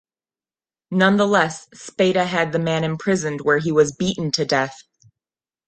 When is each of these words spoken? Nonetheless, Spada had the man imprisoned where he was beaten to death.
Nonetheless, 0.89 1.67
Spada 1.75 2.25
had 2.25 2.51
the 2.53 2.57
man 2.57 2.83
imprisoned 2.83 3.41
where 3.41 3.59
he 3.59 3.71
was 3.71 3.91
beaten 3.95 4.31
to 4.31 4.45
death. 4.45 4.81